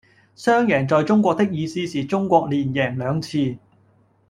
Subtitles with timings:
[0.35, 3.57] 雙贏在中國的意思是中國連贏兩次